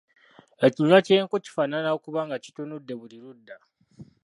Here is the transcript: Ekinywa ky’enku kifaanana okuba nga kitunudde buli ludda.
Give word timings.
Ekinywa 0.65 0.99
ky’enku 1.05 1.35
kifaanana 1.45 1.89
okuba 1.97 2.19
nga 2.27 2.37
kitunudde 2.43 2.93
buli 2.99 3.17
ludda. 3.23 3.55